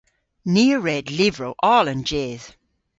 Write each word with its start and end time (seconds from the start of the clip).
Ni 0.53 0.65
a 0.75 0.79
red 0.79 1.05
lyvrow 1.17 1.53
oll 1.73 1.87
an 1.91 2.01
jydh. 2.09 2.47